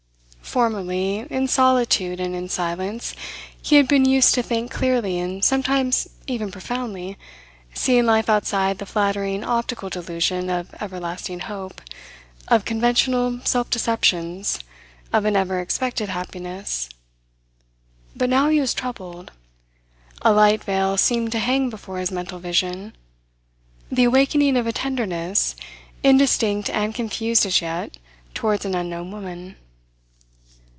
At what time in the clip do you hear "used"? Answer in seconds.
4.03-4.33